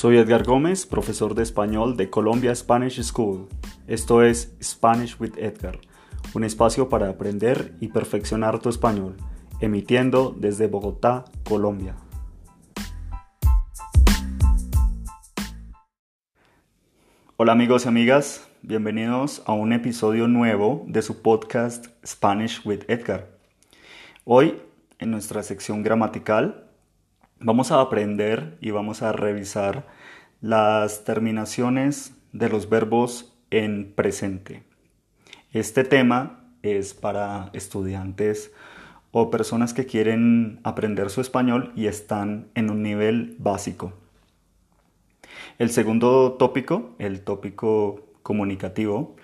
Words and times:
Soy 0.00 0.16
Edgar 0.16 0.44
Gómez, 0.44 0.86
profesor 0.86 1.34
de 1.34 1.42
español 1.42 1.94
de 1.94 2.08
Colombia 2.08 2.54
Spanish 2.54 3.02
School. 3.02 3.48
Esto 3.86 4.22
es 4.22 4.56
Spanish 4.62 5.20
with 5.20 5.36
Edgar, 5.36 5.78
un 6.32 6.42
espacio 6.42 6.88
para 6.88 7.10
aprender 7.10 7.74
y 7.80 7.88
perfeccionar 7.88 8.60
tu 8.60 8.70
español, 8.70 9.18
emitiendo 9.60 10.34
desde 10.34 10.68
Bogotá, 10.68 11.26
Colombia. 11.46 11.96
Hola 17.36 17.52
amigos 17.52 17.84
y 17.84 17.88
amigas, 17.88 18.48
bienvenidos 18.62 19.42
a 19.44 19.52
un 19.52 19.74
episodio 19.74 20.28
nuevo 20.28 20.82
de 20.88 21.02
su 21.02 21.20
podcast 21.20 21.88
Spanish 22.06 22.62
with 22.64 22.84
Edgar. 22.88 23.28
Hoy, 24.24 24.62
en 24.98 25.10
nuestra 25.10 25.42
sección 25.42 25.82
gramatical, 25.82 26.69
vamos 27.40 27.72
a 27.72 27.80
aprender 27.80 28.58
y 28.60 28.70
vamos 28.70 29.02
a 29.02 29.12
revisar 29.12 29.86
las 30.42 31.04
terminaciones 31.04 32.14
de 32.32 32.50
los 32.50 32.68
verbos 32.68 33.34
en 33.50 33.92
presente. 33.94 34.62
Este 35.52 35.82
tema 35.84 36.44
es 36.62 36.92
para 36.92 37.50
estudiantes 37.54 38.52
o 39.10 39.30
personas 39.30 39.72
que 39.72 39.86
quieren 39.86 40.60
aprender 40.62 41.08
su 41.08 41.22
español 41.22 41.72
y 41.74 41.86
están 41.86 42.48
en 42.54 42.70
un 42.70 42.82
nivel 42.82 43.36
básico. 43.38 43.94
El 45.58 45.70
segundo 45.70 46.32
tópico, 46.38 46.94
el 46.98 47.22
tópico 47.22 48.06
comunicativo, 48.22 49.16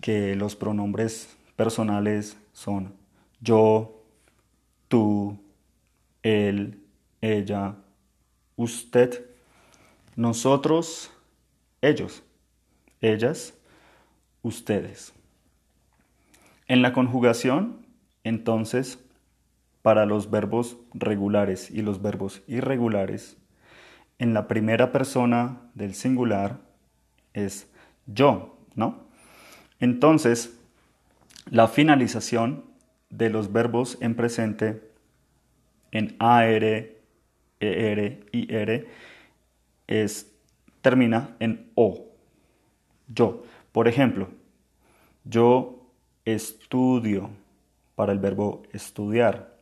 que 0.00 0.36
los 0.36 0.56
pronombres 0.56 1.36
personales 1.56 2.36
son 2.52 2.92
yo, 3.40 4.04
tú, 4.88 5.36
él, 6.22 6.80
ella, 7.20 7.76
usted, 8.56 9.31
nosotros, 10.16 11.12
ellos, 11.80 12.22
ellas, 13.00 13.54
ustedes. 14.42 15.12
En 16.66 16.82
la 16.82 16.92
conjugación, 16.92 17.86
entonces, 18.24 18.98
para 19.82 20.06
los 20.06 20.30
verbos 20.30 20.76
regulares 20.94 21.70
y 21.70 21.82
los 21.82 22.02
verbos 22.02 22.42
irregulares, 22.46 23.36
en 24.18 24.34
la 24.34 24.46
primera 24.46 24.92
persona 24.92 25.60
del 25.74 25.94
singular 25.94 26.60
es 27.32 27.68
yo, 28.06 28.58
¿no? 28.74 29.06
Entonces, 29.80 30.58
la 31.50 31.66
finalización 31.66 32.64
de 33.10 33.30
los 33.30 33.52
verbos 33.52 33.98
en 34.00 34.14
presente 34.14 34.92
en 35.90 36.16
AR, 36.18 36.64
ER, 37.60 38.26
IR 38.32 38.86
es, 39.92 40.32
termina 40.80 41.36
en 41.38 41.70
O. 41.74 42.06
Yo. 43.08 43.44
Por 43.72 43.88
ejemplo, 43.88 44.28
yo 45.24 45.86
estudio 46.24 47.30
para 47.94 48.12
el 48.12 48.18
verbo 48.18 48.62
estudiar. 48.72 49.54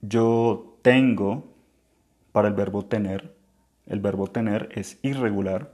Yo 0.00 0.78
tengo 0.82 1.52
para 2.32 2.48
el 2.48 2.54
verbo 2.54 2.84
tener. 2.84 3.34
El 3.86 4.00
verbo 4.00 4.26
tener 4.26 4.68
es 4.74 4.98
irregular. 5.02 5.72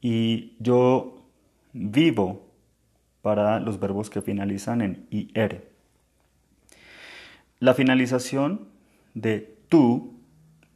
Y 0.00 0.56
yo 0.58 1.24
vivo 1.72 2.50
para 3.22 3.60
los 3.60 3.78
verbos 3.78 4.10
que 4.10 4.22
finalizan 4.22 4.80
en 4.80 5.06
IR. 5.10 5.68
La 7.58 7.74
finalización 7.74 8.68
de 9.14 9.58
tú 9.68 10.19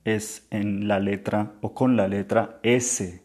es 0.05 0.47
en 0.51 0.87
la 0.89 1.01
letra 1.01 1.53
o 1.61 1.75
con 1.75 1.97
la 1.97 2.09
letra 2.09 2.59
S. 2.63 3.23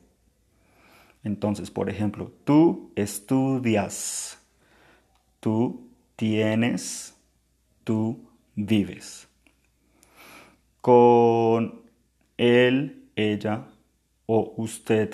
Entonces, 1.23 1.69
por 1.71 1.89
ejemplo, 1.89 2.31
tú 2.45 2.91
estudias, 2.95 4.41
tú 5.39 5.89
tienes, 6.15 7.15
tú 7.83 8.29
vives. 8.55 9.27
Con 10.81 11.81
él, 12.37 13.09
ella 13.15 13.65
o 14.25 14.53
usted. 14.57 15.13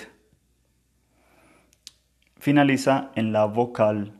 Finaliza 2.38 3.12
en 3.15 3.31
la 3.31 3.45
vocal 3.45 4.19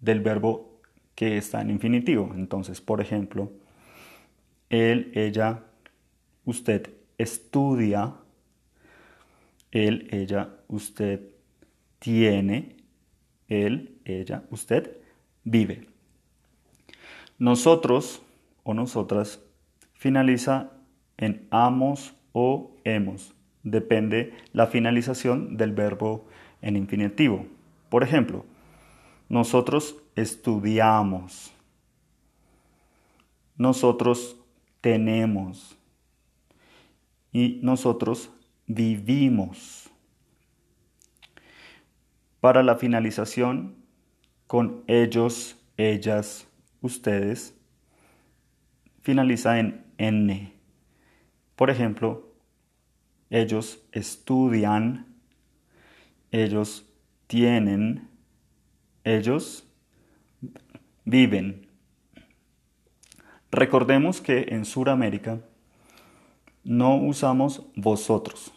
del 0.00 0.20
verbo 0.20 0.80
que 1.14 1.36
está 1.36 1.60
en 1.60 1.70
infinitivo. 1.70 2.32
Entonces, 2.34 2.80
por 2.80 3.00
ejemplo, 3.00 3.50
él, 4.70 5.10
ella, 5.14 5.64
usted 6.44 6.90
estudia, 7.18 8.14
él, 9.70 10.08
ella, 10.10 10.50
usted 10.68 11.20
tiene, 11.98 12.76
él, 13.48 13.98
ella, 14.04 14.44
usted 14.50 14.96
vive. 15.44 15.86
Nosotros 17.38 18.22
o 18.64 18.74
nosotras 18.74 19.40
finaliza 19.94 20.72
en 21.16 21.46
amos 21.50 22.14
o 22.32 22.76
hemos. 22.84 23.34
Depende 23.62 24.34
la 24.52 24.66
finalización 24.66 25.56
del 25.56 25.72
verbo 25.72 26.26
en 26.62 26.76
infinitivo. 26.76 27.46
Por 27.88 28.02
ejemplo, 28.02 28.44
nosotros 29.28 29.96
estudiamos. 30.16 31.52
Nosotros 33.56 34.36
tenemos 34.80 35.76
y 37.32 37.60
nosotros 37.62 38.30
vivimos. 38.66 39.90
Para 42.40 42.62
la 42.62 42.76
finalización 42.76 43.76
con 44.46 44.82
ellos, 44.86 45.62
ellas, 45.76 46.48
ustedes, 46.80 47.54
finaliza 49.02 49.58
en 49.58 49.84
N. 49.98 50.52
Por 51.56 51.70
ejemplo, 51.70 52.34
ellos 53.28 53.82
estudian, 53.92 55.06
ellos 56.30 56.86
tienen, 57.26 58.08
ellos 59.04 59.68
viven. 61.04 61.66
Recordemos 63.50 64.20
que 64.20 64.46
en 64.50 64.64
Sudamérica 64.64 65.40
no 66.64 66.96
usamos 66.96 67.66
vosotros. 67.76 68.52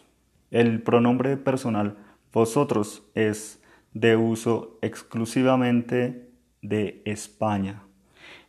El 0.50 0.82
pronombre 0.82 1.36
personal 1.36 1.96
vosotros 2.32 3.02
es 3.14 3.62
de 3.92 4.16
uso 4.16 4.78
exclusivamente 4.82 6.30
de 6.62 7.02
España. 7.04 7.82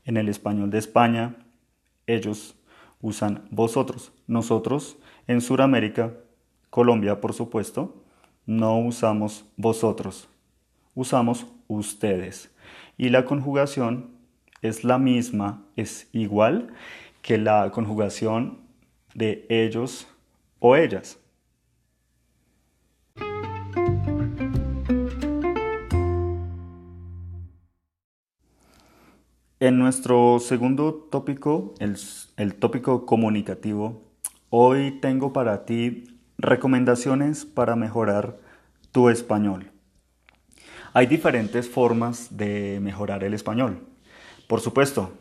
En 0.04 0.18
el 0.18 0.30
español 0.30 0.70
de 0.70 0.80
España, 0.80 1.36
ellos 2.08 2.56
usan 3.02 3.48
vosotros. 3.52 4.12
Nosotros 4.28 4.98
en 5.28 5.42
Sudamérica, 5.42 6.14
Colombia 6.70 7.22
por 7.22 7.34
supuesto, 7.34 8.04
no 8.46 8.78
usamos 8.78 9.46
vosotros. 9.58 10.30
Usamos 10.94 11.48
ustedes. 11.68 12.52
Y 12.98 13.10
la 13.10 13.26
conjugación 13.26 14.12
es 14.62 14.84
la 14.84 14.98
misma, 14.98 15.64
es 15.76 16.10
igual 16.12 16.74
que 17.22 17.38
la 17.38 17.72
conjugación 17.72 18.65
de 19.16 19.48
ellos 19.50 20.08
o 20.60 20.76
ellas. 20.76 21.18
En 29.60 29.80
nuestro 29.80 30.38
segundo 30.40 30.94
tópico, 31.10 31.74
el, 31.80 32.56
tópico 32.56 33.06
comunicativo, 33.06 34.04
hoy 34.50 35.00
tengo 35.00 35.32
para 35.34 35.66
ti 35.66 36.04
recomendaciones 36.38 37.46
para 37.46 37.78
mejorar 37.78 38.38
tu 38.92 39.10
español. 39.10 39.72
Hay 40.94 41.08
diferentes 41.08 41.70
formas 41.70 42.38
de 42.38 42.80
mejorar 42.82 43.24
el 43.24 43.34
español. 43.34 43.88
Por 44.48 44.60
supuesto, 44.60 45.14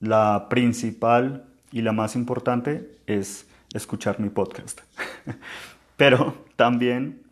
la 0.00 0.48
principal 0.48 1.47
y 1.72 1.82
la 1.82 1.92
más 1.92 2.16
importante 2.16 2.98
es 3.06 3.48
escuchar 3.74 4.20
mi 4.20 4.30
podcast. 4.30 4.80
pero 5.96 6.34
también 6.56 7.22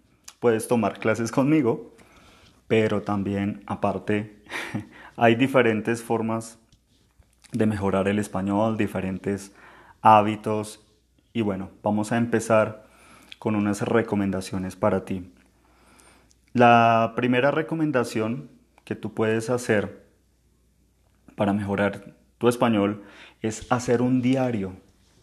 puedes 0.41 0.69
tomar 0.69 0.99
clases 0.99 1.31
conmigo, 1.31 1.95
pero 2.69 3.03
también 3.03 3.63
aparte 3.67 4.43
hay 5.17 5.35
diferentes 5.35 6.03
formas 6.03 6.59
de 7.53 7.67
mejorar 7.67 8.09
el 8.09 8.19
español, 8.19 8.77
diferentes 8.77 9.53
hábitos 10.03 10.85
y 11.33 11.43
bueno, 11.43 11.71
vamos 11.83 12.13
a 12.13 12.17
empezar 12.17 12.87
con 13.39 13.55
unas 13.55 13.83
recomendaciones 13.83 14.75
para 14.75 15.05
ti. 15.05 15.31
La 16.53 17.13
primera 17.15 17.51
recomendación 17.51 18.49
que 18.85 18.95
tú 18.95 19.13
puedes 19.13 19.51
hacer 19.51 20.07
para 21.37 21.53
mejorar 21.53 22.16
tu 22.39 22.49
español 22.49 23.03
es 23.43 23.71
hacer 23.71 24.03
un 24.03 24.23
diario, 24.23 24.77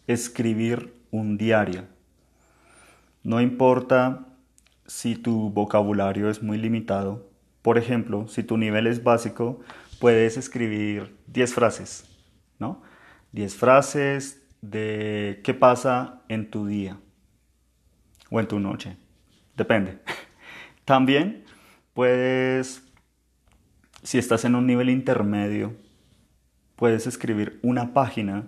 escribir 0.06 0.94
un 1.10 1.36
diario. 1.36 1.84
No 3.22 3.40
importa 3.40 4.26
si 4.86 5.16
tu 5.16 5.50
vocabulario 5.50 6.28
es 6.28 6.42
muy 6.42 6.58
limitado. 6.58 7.30
Por 7.62 7.78
ejemplo, 7.78 8.28
si 8.28 8.42
tu 8.42 8.58
nivel 8.58 8.86
es 8.86 9.02
básico, 9.02 9.60
puedes 9.98 10.36
escribir 10.36 11.16
10 11.28 11.54
frases, 11.54 12.04
¿no? 12.58 12.82
10 13.32 13.54
frases 13.56 14.42
de 14.60 15.40
qué 15.44 15.54
pasa 15.54 16.22
en 16.28 16.50
tu 16.50 16.66
día 16.66 16.98
o 18.30 18.40
en 18.40 18.48
tu 18.48 18.58
noche. 18.60 18.96
Depende. 19.56 19.98
También 20.84 21.44
puedes, 21.94 22.82
si 24.02 24.18
estás 24.18 24.44
en 24.44 24.54
un 24.54 24.66
nivel 24.66 24.90
intermedio, 24.90 25.74
puedes 26.76 27.06
escribir 27.06 27.58
una 27.62 27.94
página 27.94 28.46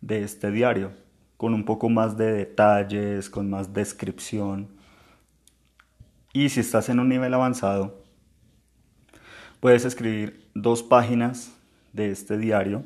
de 0.00 0.22
este 0.22 0.50
diario 0.50 0.92
con 1.36 1.54
un 1.54 1.64
poco 1.64 1.88
más 1.88 2.16
de 2.16 2.32
detalles, 2.32 3.30
con 3.30 3.48
más 3.48 3.72
descripción. 3.72 4.68
Y 6.32 6.48
si 6.48 6.60
estás 6.60 6.88
en 6.88 6.98
un 6.98 7.08
nivel 7.08 7.32
avanzado, 7.32 8.02
puedes 9.60 9.84
escribir 9.84 10.48
dos 10.54 10.82
páginas 10.82 11.54
de 11.92 12.10
este 12.10 12.36
diario 12.38 12.84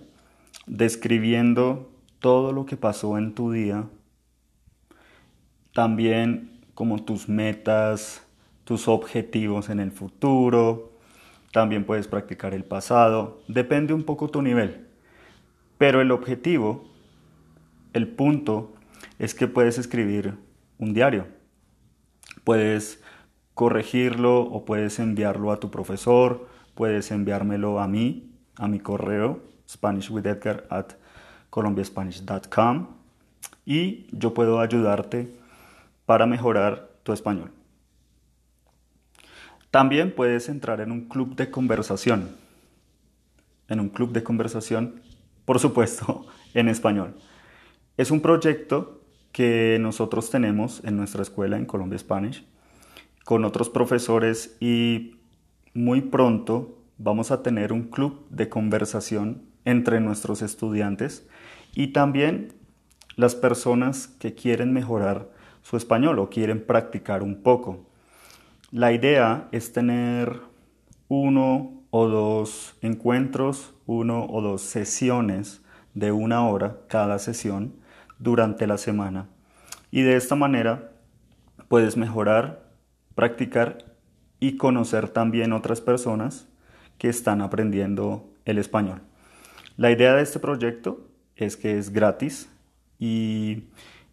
describiendo 0.67 1.91
todo 2.19 2.53
lo 2.53 2.67
que 2.67 2.77
pasó 2.77 3.19
en 3.19 3.35
tu 3.35 3.51
día, 3.51 3.89
también 5.75 6.61
como 6.75 7.03
tus 7.03 7.29
metas, 7.29 8.23
tus 8.65 8.87
objetivos 8.87 9.71
en 9.71 9.81
el 9.81 9.91
futuro, 9.91 10.92
también 11.53 11.85
puedes 11.85 12.09
practicar 12.09 12.55
el 12.55 12.65
pasado, 12.65 13.43
depende 13.47 13.95
un 13.95 14.05
poco 14.05 14.29
tu 14.29 14.43
nivel. 14.43 14.89
Pero 15.79 16.01
el 16.01 16.11
objetivo, 16.11 16.85
el 17.93 18.09
punto, 18.09 18.73
es 19.19 19.35
que 19.35 19.47
puedes 19.47 19.79
escribir 19.79 20.35
un 20.79 20.95
diario. 20.95 21.27
Puedes 22.45 23.03
corregirlo 23.55 24.41
o 24.41 24.65
puedes 24.65 24.99
enviarlo 24.99 25.53
a 25.53 25.61
tu 25.61 25.71
profesor, 25.71 26.49
puedes 26.75 27.11
enviármelo 27.11 27.81
a 27.81 27.87
mí, 27.87 28.33
a 28.57 28.67
mi 28.67 28.81
correo, 28.81 29.43
SpanishWithEdgar 29.69 30.67
at 30.71 30.95
colombiaspanish.com 31.51 32.87
y 33.67 34.07
yo 34.11 34.33
puedo 34.35 34.61
ayudarte 34.61 35.33
para 36.07 36.27
mejorar 36.27 36.89
tu 37.03 37.13
español. 37.13 37.53
También 39.73 40.15
puedes 40.15 40.51
entrar 40.51 40.83
en 40.83 40.93
un 40.93 41.09
club 41.09 41.35
de 41.35 41.51
conversación. 41.51 42.37
En 43.69 43.81
un 43.81 43.89
club 43.89 44.13
de 44.13 44.23
conversación, 44.23 45.01
por 45.47 45.59
supuesto, 45.61 46.27
en 46.55 46.69
español. 46.69 47.15
Es 47.97 48.11
un 48.11 48.21
proyecto 48.21 49.01
que 49.33 49.79
nosotros 49.81 50.29
tenemos 50.29 50.85
en 50.85 50.99
nuestra 50.99 51.23
escuela 51.23 51.57
en 51.57 51.65
Colombia 51.65 51.99
Spanish 51.99 52.45
con 53.25 53.47
otros 53.47 53.71
profesores 53.71 54.59
y 54.61 55.17
muy 55.73 56.03
pronto 56.03 56.79
vamos 56.99 57.31
a 57.31 57.43
tener 57.43 57.73
un 57.73 57.85
club 57.85 58.27
de 58.29 58.51
conversación 58.51 59.41
entre 59.65 60.01
nuestros 60.01 60.43
estudiantes 60.43 61.27
y 61.75 61.95
también 61.95 62.53
las 63.17 63.35
personas 63.35 64.07
que 64.07 64.35
quieren 64.35 64.75
mejorar 64.75 65.31
su 65.63 65.79
español 65.79 66.19
o 66.19 66.29
quieren 66.29 66.63
practicar 66.63 67.23
un 67.23 67.43
poco. 67.43 67.87
La 68.73 68.91
idea 68.91 69.49
es 69.53 69.75
tener 69.75 70.41
uno 71.09 71.85
o 71.91 72.09
dos 72.09 72.75
encuentros, 72.81 73.75
uno 73.85 74.25
o 74.25 74.41
dos 74.41 74.63
sesiones 74.63 75.61
de 75.93 76.11
una 76.11 76.49
hora 76.49 76.79
cada 76.89 77.19
sesión 77.19 77.75
durante 78.19 78.67
la 78.67 78.79
semana. 78.79 79.29
Y 79.91 80.01
de 80.01 80.17
esta 80.17 80.37
manera 80.37 80.91
puedes 81.69 81.99
mejorar, 81.99 82.63
practicar 83.15 83.77
y 84.41 84.57
conocer 84.57 85.11
también 85.11 85.53
otras 85.53 85.83
personas 85.83 86.49
que 86.97 87.11
están 87.11 87.43
aprendiendo 87.43 88.33
el 88.47 88.57
español. 88.57 89.03
La 89.77 89.91
idea 89.91 90.15
de 90.15 90.23
este 90.23 90.39
proyecto 90.39 91.11
es 91.37 91.59
que 91.59 91.77
es 91.77 91.93
gratis 91.93 92.49
y 92.99 93.65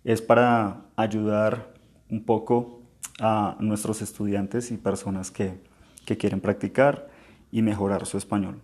es 0.04 0.22
para 0.22 0.82
ayudar 0.98 1.72
un 2.10 2.26
poco 2.26 2.79
a 3.20 3.56
nuestros 3.60 4.02
estudiantes 4.02 4.72
y 4.72 4.78
personas 4.78 5.32
que, 5.32 5.68
quieren 6.18 6.42
practicar 6.42 7.08
y 7.52 7.62
mejorar 7.62 8.08
su 8.08 8.18
español. 8.18 8.64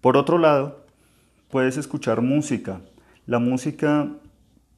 Por 0.00 0.16
otro 0.16 0.38
lado, 0.38 0.86
puedes 1.50 1.76
escuchar 1.76 2.22
música. 2.22 2.80
La 3.26 3.38
música 3.38 4.08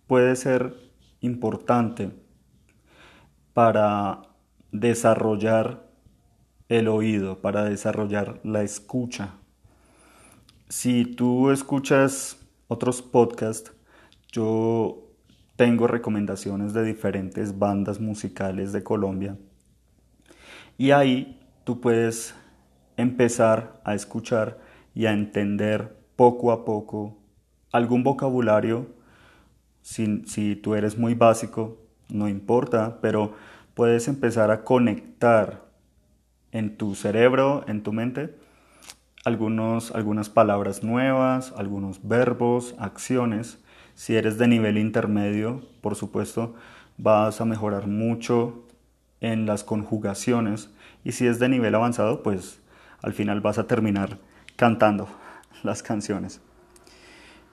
puede 0.09 0.35
ser 0.35 0.75
importante 1.21 2.11
para 3.54 4.23
desarrollar 4.73 5.88
el 6.68 6.88
oído, 6.88 7.40
para 7.40 7.62
desarrollar 7.62 8.40
la 8.42 8.64
escucha. 8.64 9.35
Si 10.68 11.04
tú 11.04 11.52
escuchas 11.52 12.45
otros 12.66 13.02
podcasts, 13.02 13.73
yo 14.33 15.06
tengo 15.57 15.87
recomendaciones 15.87 16.73
de 16.73 16.85
diferentes 16.85 17.59
bandas 17.59 18.01
musicales 18.01 18.73
de 18.73 18.83
Colombia. 18.83 19.37
Y 20.79 20.91
ahí 20.91 21.41
tú 21.65 21.81
puedes 21.81 22.35
empezar 22.97 23.81
a 23.85 23.95
escuchar 23.95 24.59
y 24.95 25.07
a 25.07 25.13
entender 25.13 25.97
poco 26.17 26.53
a 26.53 26.65
poco 26.65 27.17
algún 27.73 28.03
vocabulario. 28.03 28.87
Si, 29.83 30.23
si 30.27 30.57
tú 30.57 30.75
eres 30.75 30.99
muy 30.99 31.15
básico, 31.15 31.79
no 32.09 32.29
importa, 32.29 32.99
pero 33.01 33.35
puedes 33.75 34.09
empezar 34.09 34.51
a 34.51 34.65
conectar 34.65 35.67
en 36.53 36.77
tu 36.77 36.95
cerebro, 36.95 37.65
en 37.69 37.83
tu 37.83 37.93
mente, 37.93 38.35
algunos, 39.25 39.91
algunas 39.93 40.29
palabras 40.29 40.83
nuevas, 40.83 41.53
algunos 41.57 42.07
verbos, 42.07 42.75
acciones. 42.79 43.63
Si 43.97 44.15
eres 44.15 44.37
de 44.37 44.47
nivel 44.47 44.76
intermedio, 44.76 45.62
por 45.81 45.97
supuesto, 45.97 46.55
vas 46.99 47.41
a 47.41 47.47
mejorar 47.47 47.87
mucho 47.87 48.62
en 49.23 49.47
las 49.47 49.65
conjugaciones. 49.65 50.71
Y 51.03 51.12
si 51.12 51.26
es 51.26 51.38
de 51.38 51.49
nivel 51.49 51.75
avanzado, 51.75 52.23
pues 52.23 52.61
al 53.03 53.15
final 53.15 53.41
vas 53.41 53.57
a 53.59 53.67
terminar 53.67 54.19
cantando 54.55 55.09
las 55.62 55.83
canciones. 55.83 56.43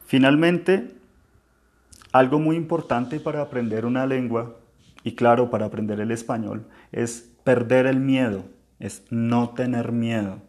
Finalmente, 0.05 0.93
algo 2.11 2.39
muy 2.39 2.57
importante 2.57 3.21
para 3.21 3.41
aprender 3.41 3.85
una 3.85 4.05
lengua, 4.05 4.57
y 5.05 5.15
claro, 5.15 5.49
para 5.49 5.67
aprender 5.67 6.01
el 6.01 6.11
español, 6.11 6.67
es 6.91 7.31
perder 7.45 7.85
el 7.85 8.01
miedo, 8.01 8.43
es 8.79 9.05
no 9.09 9.51
tener 9.51 9.93
miedo. 9.93 10.41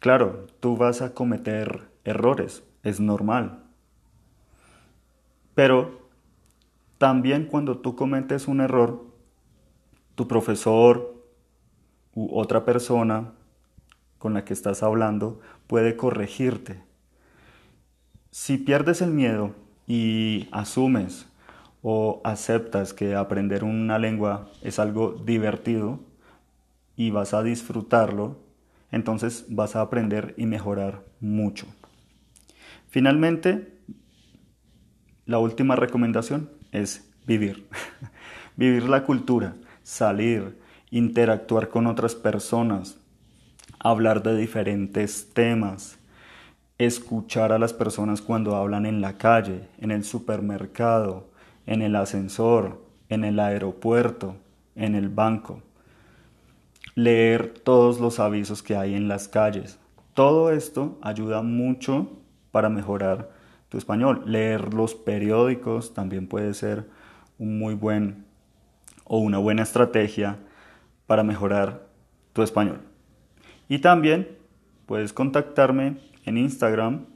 Claro, 0.00 0.46
tú 0.60 0.78
vas 0.78 1.02
a 1.02 1.12
cometer 1.12 1.82
errores, 2.04 2.62
es 2.82 2.98
normal. 2.98 3.69
Pero 5.60 6.08
también 6.96 7.44
cuando 7.44 7.80
tú 7.80 7.94
cometes 7.94 8.48
un 8.48 8.62
error, 8.62 9.04
tu 10.14 10.26
profesor 10.26 11.22
u 12.14 12.34
otra 12.34 12.64
persona 12.64 13.34
con 14.16 14.32
la 14.32 14.46
que 14.46 14.54
estás 14.54 14.82
hablando 14.82 15.38
puede 15.66 15.96
corregirte. 15.96 16.82
Si 18.30 18.56
pierdes 18.56 19.02
el 19.02 19.10
miedo 19.10 19.54
y 19.86 20.48
asumes 20.50 21.28
o 21.82 22.22
aceptas 22.24 22.94
que 22.94 23.14
aprender 23.14 23.62
una 23.62 23.98
lengua 23.98 24.48
es 24.62 24.78
algo 24.78 25.12
divertido 25.12 26.00
y 26.96 27.10
vas 27.10 27.34
a 27.34 27.42
disfrutarlo, 27.42 28.38
entonces 28.90 29.44
vas 29.50 29.76
a 29.76 29.82
aprender 29.82 30.32
y 30.38 30.46
mejorar 30.46 31.04
mucho. 31.20 31.66
Finalmente, 32.88 33.78
la 35.30 35.38
última 35.38 35.76
recomendación 35.76 36.50
es 36.72 37.08
vivir. 37.24 37.68
vivir 38.56 38.88
la 38.88 39.04
cultura, 39.04 39.54
salir, 39.84 40.58
interactuar 40.90 41.68
con 41.68 41.86
otras 41.86 42.16
personas, 42.16 42.98
hablar 43.78 44.24
de 44.24 44.36
diferentes 44.36 45.32
temas, 45.32 46.00
escuchar 46.78 47.52
a 47.52 47.60
las 47.60 47.72
personas 47.72 48.22
cuando 48.22 48.56
hablan 48.56 48.86
en 48.86 49.00
la 49.00 49.18
calle, 49.18 49.68
en 49.78 49.92
el 49.92 50.02
supermercado, 50.02 51.30
en 51.64 51.82
el 51.82 51.94
ascensor, 51.94 52.82
en 53.08 53.22
el 53.22 53.38
aeropuerto, 53.38 54.34
en 54.74 54.96
el 54.96 55.10
banco. 55.10 55.62
Leer 56.96 57.54
todos 57.54 58.00
los 58.00 58.18
avisos 58.18 58.64
que 58.64 58.74
hay 58.74 58.96
en 58.96 59.06
las 59.06 59.28
calles. 59.28 59.78
Todo 60.12 60.50
esto 60.50 60.98
ayuda 61.02 61.40
mucho 61.42 62.10
para 62.50 62.68
mejorar 62.68 63.38
tu 63.70 63.78
español. 63.78 64.24
Leer 64.26 64.74
los 64.74 64.94
periódicos 64.94 65.94
también 65.94 66.26
puede 66.26 66.52
ser 66.52 66.86
un 67.38 67.58
muy 67.58 67.74
buen 67.74 68.26
o 69.04 69.18
una 69.18 69.38
buena 69.38 69.62
estrategia 69.62 70.36
para 71.06 71.22
mejorar 71.22 71.86
tu 72.34 72.42
español. 72.42 72.82
Y 73.68 73.78
también 73.78 74.28
puedes 74.84 75.12
contactarme 75.12 75.96
en 76.26 76.36
Instagram 76.36 77.06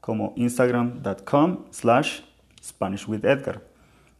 como 0.00 0.32
instagram.com 0.36 1.64
slash 1.70 2.20
SpanishWithEdgar. 2.62 3.62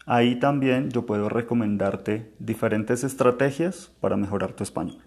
Ahí 0.06 0.38
también 0.38 0.90
yo 0.90 1.06
puedo 1.06 1.28
recomendarte 1.28 2.32
diferentes 2.38 3.04
estrategias 3.04 3.90
para 4.00 4.16
mejorar 4.16 4.52
tu 4.52 4.62
español. 4.62 5.03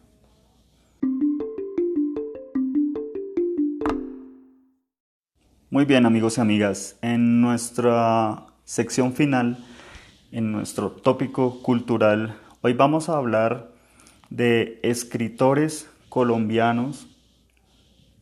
Muy 5.69 5.83
bien 5.83 6.05
amigos 6.05 6.37
y 6.37 6.41
amigas, 6.41 6.97
en 7.01 7.41
nuestra 7.41 8.45
sección 8.63 9.11
final, 9.11 9.65
en 10.31 10.53
nuestro 10.53 10.91
tópico 10.91 11.61
cultural, 11.61 12.37
hoy 12.61 12.71
vamos 12.71 13.09
a 13.09 13.17
hablar 13.17 13.73
de 14.29 14.79
escritores 14.81 15.89
colombianos 16.07 17.09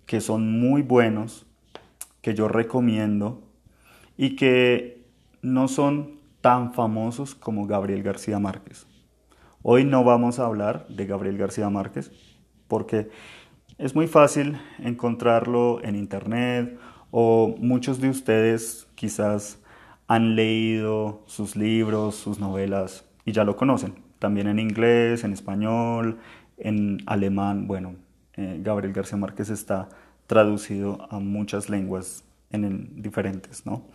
que 0.08 0.22
son 0.22 0.60
muy 0.60 0.82
buenos, 0.82 1.46
que 2.24 2.34
yo 2.34 2.48
recomiendo 2.48 3.44
y 4.18 4.36
que 4.36 5.06
no 5.44 5.68
son 5.68 6.20
tan 6.42 6.74
famosos 6.74 7.36
como 7.36 7.68
Gabriel 7.68 8.02
García 8.02 8.40
Márquez. 8.40 8.88
Hoy 9.62 9.86
no 9.86 10.04
vamos 10.04 10.40
a 10.40 10.48
hablar 10.48 10.88
de 10.88 11.06
Gabriel 11.06 11.38
García 11.38 11.70
Márquez 11.70 12.12
porque 12.68 13.12
es 13.78 13.94
muy 13.94 14.08
fácil 14.08 14.58
encontrarlo 14.80 15.80
en 15.84 15.96
internet 15.96 16.80
o 17.18 17.56
muchos 17.60 18.02
de 18.02 18.10
ustedes 18.10 18.90
quizás 18.96 19.58
han 20.06 20.36
leído 20.36 21.24
sus 21.28 21.56
libros, 21.56 22.16
sus 22.16 22.40
novelas 22.40 23.06
y 23.24 23.32
ya 23.32 23.46
lo 23.46 23.56
conocen. 23.56 23.96
También 24.20 24.48
en 24.48 24.60
inglés, 24.60 25.24
en 25.24 25.32
español, 25.32 26.20
en 26.58 26.98
alemán. 27.06 27.68
Bueno, 27.68 27.96
eh, 28.34 28.60
Gabriel 28.62 28.92
García 28.92 29.18
Márquez 29.18 29.50
está 29.50 29.88
traducido 30.28 31.08
a 31.10 31.20
muchas 31.20 31.70
lenguas 31.70 32.26
en, 32.50 33.02
diferentes, 33.02 33.66
¿no? 33.66 33.88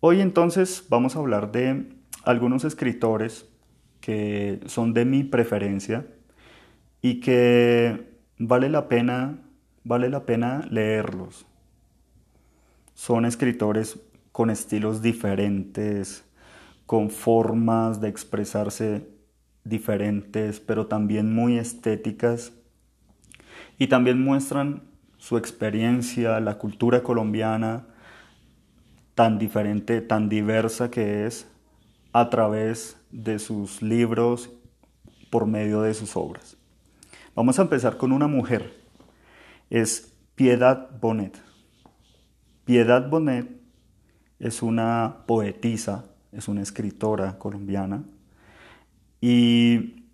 Hoy 0.00 0.20
entonces 0.20 0.86
vamos 0.88 1.14
a 1.14 1.20
hablar 1.20 1.52
de 1.52 1.86
algunos 2.24 2.64
escritores 2.64 3.48
que 4.00 4.58
son 4.66 4.92
de 4.92 5.04
mi 5.04 5.22
preferencia 5.22 6.04
y 7.00 7.20
que 7.20 8.08
vale 8.38 8.68
la 8.68 8.88
pena 8.88 9.44
vale 9.88 10.10
la 10.10 10.26
pena 10.26 10.60
leerlos. 10.70 11.46
Son 12.92 13.24
escritores 13.24 13.98
con 14.32 14.50
estilos 14.50 15.00
diferentes, 15.00 16.24
con 16.84 17.08
formas 17.08 17.98
de 17.98 18.08
expresarse 18.08 19.08
diferentes, 19.64 20.60
pero 20.60 20.86
también 20.86 21.34
muy 21.34 21.56
estéticas. 21.56 22.52
Y 23.78 23.86
también 23.86 24.22
muestran 24.22 24.82
su 25.16 25.38
experiencia, 25.38 26.38
la 26.38 26.58
cultura 26.58 27.02
colombiana, 27.02 27.86
tan 29.14 29.38
diferente, 29.38 30.02
tan 30.02 30.28
diversa 30.28 30.90
que 30.90 31.26
es, 31.26 31.48
a 32.12 32.28
través 32.28 32.98
de 33.10 33.38
sus 33.38 33.80
libros, 33.80 34.50
por 35.30 35.46
medio 35.46 35.80
de 35.80 35.94
sus 35.94 36.14
obras. 36.14 36.58
Vamos 37.34 37.58
a 37.58 37.62
empezar 37.62 37.96
con 37.96 38.12
una 38.12 38.26
mujer 38.26 38.77
es 39.70 40.14
Piedad 40.34 40.90
Bonet. 41.00 41.36
Piedad 42.64 43.08
Bonet 43.08 43.48
es 44.38 44.62
una 44.62 45.24
poetisa, 45.26 46.04
es 46.32 46.48
una 46.48 46.62
escritora 46.62 47.38
colombiana 47.38 48.04
y 49.20 50.04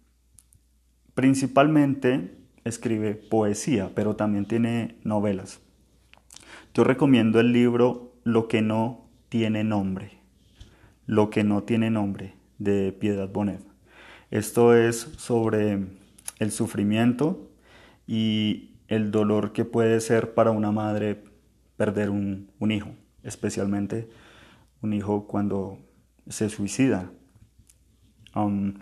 principalmente 1.14 2.38
escribe 2.64 3.14
poesía, 3.14 3.90
pero 3.94 4.16
también 4.16 4.46
tiene 4.46 4.96
novelas. 5.04 5.60
Yo 6.72 6.84
recomiendo 6.84 7.40
el 7.40 7.52
libro 7.52 8.14
Lo 8.24 8.48
que 8.48 8.62
no 8.62 9.06
tiene 9.28 9.64
nombre. 9.64 10.18
Lo 11.06 11.28
que 11.28 11.44
no 11.44 11.62
tiene 11.62 11.90
nombre 11.90 12.34
de 12.58 12.92
Piedad 12.92 13.28
Bonet. 13.28 13.60
Esto 14.30 14.74
es 14.74 14.96
sobre 15.18 15.86
el 16.38 16.50
sufrimiento 16.50 17.50
y 18.06 18.73
el 18.94 19.10
dolor 19.10 19.52
que 19.52 19.64
puede 19.64 20.00
ser 20.00 20.34
para 20.34 20.50
una 20.50 20.70
madre 20.70 21.24
perder 21.76 22.10
un, 22.10 22.48
hijo, 22.70 22.90
especialmente 23.22 24.08
un 24.82 24.92
hijo 24.92 25.26
cuando 25.26 25.78
se 26.28 26.48
suicida. 26.48 27.10
Um, 28.34 28.74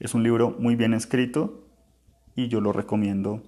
es 0.00 0.14
un 0.14 0.22
libro 0.22 0.56
muy 0.58 0.74
bien 0.76 0.94
escrito 0.94 1.66
y 2.34 2.48
yo 2.48 2.60
lo 2.60 2.72
recomiendo 2.72 3.42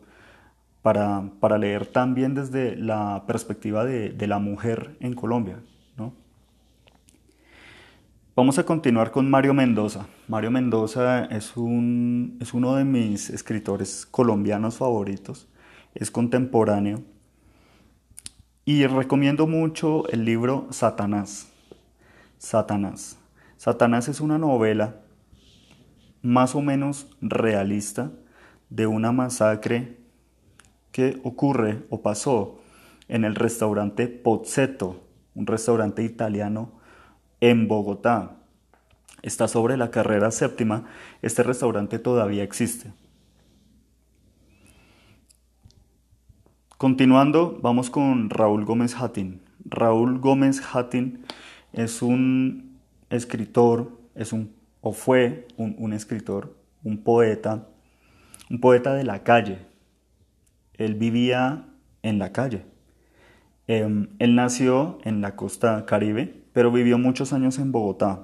para, 0.82 1.30
para 1.40 1.58
leer 1.58 1.86
también 1.86 2.34
desde 2.34 2.76
la 2.76 3.24
perspectiva 3.26 3.84
de, 3.84 4.26
la 4.26 4.38
mujer 4.38 4.96
en 5.00 5.14
Colombia. 5.14 5.60
Vamos 8.36 8.58
a 8.58 8.64
continuar 8.64 9.10
con 9.10 9.28
Mario 9.28 9.52
Mendoza. 9.52 10.06
Mario 10.26 10.50
Mendoza 10.50 11.26
es, 11.26 11.56
un, 11.58 12.38
es 12.40 12.54
uno 12.54 12.74
de 12.74 12.84
mis 12.84 13.28
escritores 13.28 14.06
colombianos 14.06 14.78
favoritos 14.78 15.46
es 15.94 16.10
contemporáneo. 16.10 17.02
Y 18.64 18.86
recomiendo 18.86 19.46
mucho 19.46 20.08
el 20.08 20.24
libro 20.24 20.68
Satanás. 20.70 21.48
Satanás. 22.38 23.18
Satanás 23.56 24.08
es 24.08 24.20
una 24.20 24.38
novela 24.38 24.96
más 26.22 26.54
o 26.54 26.60
menos 26.62 27.08
realista 27.20 28.10
de 28.68 28.86
una 28.86 29.12
masacre 29.12 29.98
que 30.92 31.20
ocurre 31.24 31.82
o 31.90 32.02
pasó 32.02 32.60
en 33.08 33.24
el 33.24 33.34
restaurante 33.34 34.06
Pozzetto, 34.06 35.02
un 35.34 35.46
restaurante 35.46 36.02
italiano 36.02 36.72
en 37.40 37.68
Bogotá. 37.68 38.36
Está 39.22 39.48
sobre 39.48 39.76
la 39.76 39.90
carrera 39.90 40.30
séptima. 40.30 40.86
Este 41.20 41.42
restaurante 41.42 41.98
todavía 41.98 42.42
existe. 42.42 42.92
Continuando, 46.80 47.58
vamos 47.60 47.90
con 47.90 48.30
Raúl 48.30 48.64
Gómez 48.64 48.96
Hattin. 48.98 49.42
Raúl 49.66 50.18
Gómez 50.18 50.62
Hattin 50.72 51.26
es 51.74 52.00
un 52.00 52.78
escritor, 53.10 53.98
es 54.14 54.32
un, 54.32 54.54
o 54.80 54.94
fue 54.94 55.46
un, 55.58 55.92
escritor, 55.92 56.56
un 56.82 57.02
poeta, 57.04 57.68
un 58.48 58.60
poeta 58.60 58.94
de 58.94 59.04
la 59.04 59.22
calle. 59.24 59.58
Él 60.72 60.94
vivía 60.94 61.66
en 62.00 62.18
la 62.18 62.32
calle. 62.32 62.64
Em, 63.66 64.08
él 64.18 64.34
nació 64.34 65.00
en 65.04 65.20
la 65.20 65.36
costa 65.36 65.84
caribe, 65.84 66.44
pero 66.54 66.72
vivió 66.72 66.96
muchos 66.96 67.34
años 67.34 67.58
en 67.58 67.72
Bogotá. 67.72 68.22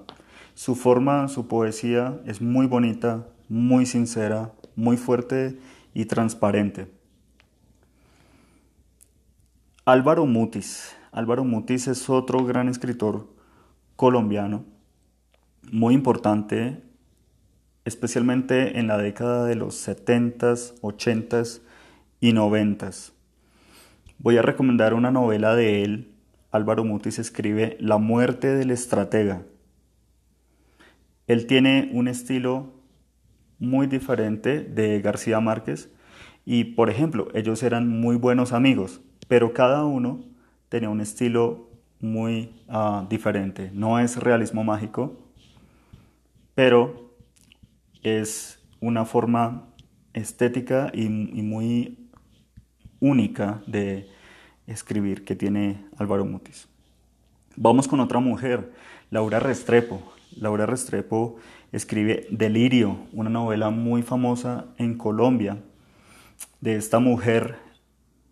Su 0.54 0.76
forma, 0.76 1.28
su 1.28 1.46
poesía 1.46 2.18
es 2.24 2.40
muy 2.40 2.66
bonita, 2.66 3.26
muy 3.50 3.84
sincera, 3.84 4.50
muy 4.76 4.96
fuerte 4.96 5.58
y 5.92 6.06
transparente. 6.06 6.95
Álvaro 9.88 10.26
Mutis. 10.26 10.96
Álvaro 11.12 11.44
Mutis 11.44 11.86
es 11.86 12.10
otro 12.10 12.44
gran 12.44 12.68
escritor 12.68 13.32
colombiano, 13.94 14.64
muy 15.70 15.94
importante, 15.94 16.82
especialmente 17.84 18.80
en 18.80 18.88
la 18.88 18.98
década 18.98 19.44
de 19.44 19.54
los 19.54 19.76
70s, 19.86 20.74
80s 20.80 21.60
y 22.18 22.32
90s. 22.32 23.12
Voy 24.18 24.36
a 24.38 24.42
recomendar 24.42 24.92
una 24.92 25.12
novela 25.12 25.54
de 25.54 25.84
él. 25.84 26.16
Álvaro 26.50 26.82
Mutis 26.82 27.20
escribe 27.20 27.76
La 27.78 27.98
muerte 27.98 28.56
del 28.56 28.72
estratega. 28.72 29.44
Él 31.28 31.46
tiene 31.46 31.90
un 31.92 32.08
estilo 32.08 32.72
muy 33.60 33.86
diferente 33.86 34.62
de 34.62 35.00
García 35.00 35.38
Márquez 35.38 35.92
y, 36.44 36.64
por 36.74 36.90
ejemplo, 36.90 37.28
ellos 37.34 37.62
eran 37.62 37.88
muy 37.88 38.16
buenos 38.16 38.52
amigos 38.52 39.00
pero 39.28 39.52
cada 39.52 39.84
uno 39.84 40.24
tenía 40.68 40.88
un 40.88 41.00
estilo 41.00 41.68
muy 42.00 42.54
ah, 42.68 43.06
diferente. 43.08 43.70
No 43.72 43.98
es 43.98 44.16
realismo 44.16 44.64
mágico, 44.64 45.18
pero 46.54 47.14
es 48.02 48.58
una 48.80 49.04
forma 49.04 49.68
estética 50.12 50.90
y, 50.94 51.08
muy 51.08 52.08
única 53.00 53.62
de 53.66 54.08
escribir 54.66 55.24
que 55.24 55.36
tiene 55.36 55.84
Álvaro 55.98 56.24
Mutis. 56.24 56.68
Vamos 57.56 57.88
con 57.88 58.00
otra 58.00 58.20
mujer, 58.20 58.72
Laura 59.10 59.40
Restrepo. 59.40 60.02
Laura 60.36 60.66
Restrepo 60.66 61.36
escribe 61.72 62.26
Delirio, 62.30 62.96
una 63.12 63.30
novela 63.30 63.70
muy 63.70 64.02
famosa 64.02 64.66
en 64.78 64.96
Colombia 64.96 65.58
de 66.60 66.76
esta 66.76 66.98
mujer 66.98 67.65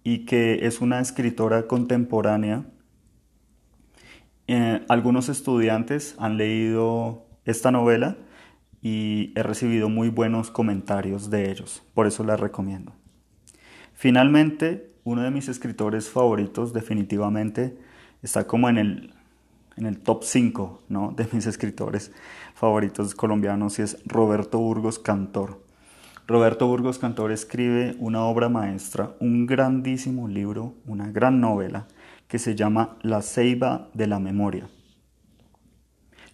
y 0.04 0.26
que 0.26 0.66
es 0.66 0.80
una 0.80 1.00
escritora 1.00 1.66
contemporánea. 1.66 2.66
Eh, 4.46 4.84
algunos 4.88 5.30
estudiantes 5.30 6.14
han 6.18 6.36
leído 6.36 7.26
esta 7.46 7.72
novela 7.72 8.18
y 8.82 9.32
he 9.34 9.42
recibido 9.42 9.88
muy 9.88 10.10
buenos 10.10 10.50
comentarios 10.50 11.30
de 11.30 11.50
ellos, 11.50 11.82
por 11.94 12.06
eso 12.06 12.22
la 12.22 12.36
recomiendo. 12.36 12.92
Finalmente, 13.94 14.92
uno 15.04 15.22
de 15.22 15.30
mis 15.30 15.48
escritores 15.48 16.10
favoritos 16.10 16.74
definitivamente 16.74 17.78
está 18.22 18.46
como 18.46 18.68
en 18.68 18.76
el, 18.76 19.14
en 19.76 19.86
el 19.86 19.98
top 20.00 20.22
5 20.22 20.82
¿no? 20.90 21.12
de 21.16 21.26
mis 21.32 21.46
escritores 21.46 22.12
favoritos 22.54 23.14
colombianos 23.14 23.78
y 23.78 23.82
es 23.82 23.98
Roberto 24.04 24.58
Burgos 24.58 24.98
Cantor. 24.98 25.63
Roberto 26.26 26.66
Burgos 26.66 26.98
Cantor 26.98 27.32
escribe 27.32 27.96
una 27.98 28.24
obra 28.24 28.48
maestra, 28.48 29.14
un 29.20 29.44
grandísimo 29.44 30.26
libro, 30.26 30.72
una 30.86 31.10
gran 31.10 31.38
novela 31.38 31.86
que 32.28 32.38
se 32.38 32.54
llama 32.54 32.96
La 33.02 33.20
ceiba 33.20 33.90
de 33.92 34.06
la 34.06 34.18
memoria. 34.18 34.66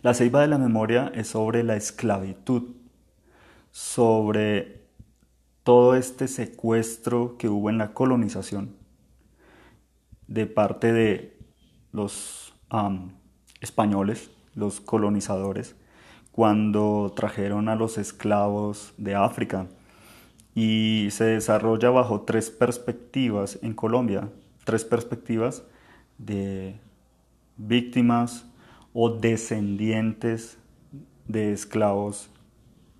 La 0.02 0.14
ceiba 0.14 0.42
de 0.42 0.46
la 0.46 0.58
memoria 0.58 1.10
es 1.12 1.26
sobre 1.26 1.64
la 1.64 1.74
esclavitud, 1.74 2.76
sobre 3.72 4.86
todo 5.64 5.96
este 5.96 6.28
secuestro 6.28 7.36
que 7.36 7.48
hubo 7.48 7.68
en 7.68 7.78
la 7.78 7.92
colonización 7.92 8.76
de 10.28 10.46
parte 10.46 10.92
de 10.92 11.36
los 11.90 12.54
españoles, 13.60 14.30
los 14.54 14.80
colonizadores, 14.80 15.74
cuando 16.30 17.12
trajeron 17.16 17.68
a 17.68 17.74
los 17.74 17.98
esclavos 17.98 18.94
de 18.96 19.16
África 19.16 19.66
y 20.62 21.10
se 21.10 21.24
desarrolla 21.24 21.88
bajo 21.88 22.20
tres 22.20 22.50
perspectivas 22.50 23.58
en 23.62 23.72
Colombia, 23.72 24.28
tres 24.64 24.84
perspectivas 24.84 25.62
de 26.18 26.78
víctimas 27.56 28.44
o 28.92 29.08
descendientes 29.08 30.58
de 31.26 31.54
esclavos 31.54 32.28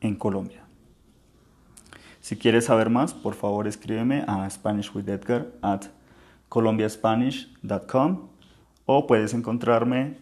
en 0.01 0.15
Colombia. 0.15 0.63
Si 2.21 2.39
quieres 2.39 2.65
saber 2.65 2.89
más, 2.89 3.13
por 3.13 3.35
favor 3.35 3.69
escríbeme 3.69 4.25
a 4.27 4.49
SpanishWithEdgar 4.49 5.49
at 5.61 5.85
colombiaspanish.com 6.49 8.29
o 8.87 9.07
puedes 9.07 9.35
encontrarme 9.35 10.17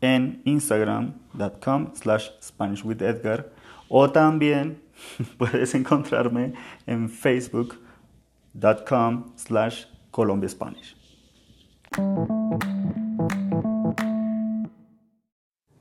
en 0.00 0.42
instagram.com 0.44 1.88
slash 1.94 2.28
SpanishWithEdgar 2.40 3.50
o 3.88 4.12
también 4.12 4.80
puedes 5.38 5.74
encontrarme 5.74 6.52
en 6.86 7.08
facebook.com 7.08 9.32
slash 9.36 9.86
colombiaspanish. 10.10 10.96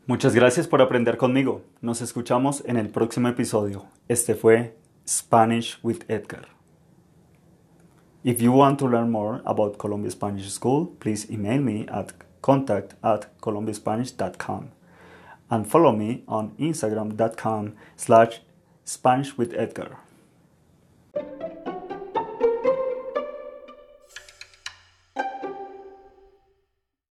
Muchas 0.05 0.33
gracias 0.33 0.67
por 0.67 0.81
aprender 0.81 1.17
conmigo. 1.17 1.63
Nos 1.81 2.01
escuchamos 2.01 2.63
en 2.65 2.77
el 2.77 2.89
próximo 2.89 3.27
episodio. 3.27 3.87
Este 4.07 4.35
fue 4.35 4.77
Spanish 5.05 5.77
with 5.83 6.05
Edgar. 6.07 6.47
If 8.23 8.41
you 8.41 8.53
want 8.53 8.79
to 8.79 8.87
learn 8.87 9.11
more 9.11 9.41
about 9.45 9.77
Columbia 9.77 10.11
Spanish 10.11 10.49
School, 10.49 10.95
please 10.99 11.29
email 11.29 11.61
me 11.61 11.85
at 11.89 12.13
contact 12.41 12.95
at 13.03 13.27
colombiaspanish.com 13.41 14.71
and 15.49 15.65
follow 15.65 15.91
me 15.91 16.23
on 16.27 16.51
instagram.com 16.57 17.73
slash 17.95 18.41
Spanish 18.87 19.37
with 19.37 19.53
Edgar. 19.53 19.97